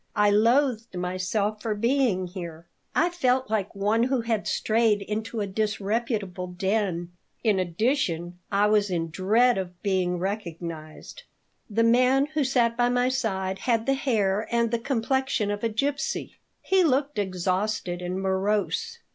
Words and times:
I 0.15 0.31
loathed 0.31 0.95
myself 0.97 1.61
for 1.61 1.75
being 1.75 2.25
here. 2.25 2.65
I 2.95 3.11
felt 3.11 3.51
like 3.51 3.75
one 3.75 4.01
who 4.05 4.21
had 4.21 4.47
strayed 4.47 5.03
into 5.03 5.41
a 5.41 5.45
disreputable 5.45 6.47
den. 6.47 7.11
In 7.43 7.59
addition, 7.59 8.39
I 8.51 8.65
was 8.65 8.89
in 8.89 9.11
dread 9.11 9.59
of 9.59 9.79
being 9.83 10.17
recognized. 10.17 11.21
The 11.69 11.83
man 11.83 12.25
who 12.33 12.43
sat 12.43 12.75
by 12.75 12.89
my 12.89 13.09
side 13.09 13.59
had 13.59 13.85
the 13.85 13.93
hair 13.93 14.47
and 14.49 14.71
the 14.71 14.79
complexion 14.79 15.51
of 15.51 15.63
a 15.63 15.69
gipsy. 15.69 16.37
He 16.63 16.83
looked 16.83 17.19
exhausted 17.19 18.01
and 18.01 18.19
morose. 18.19 18.97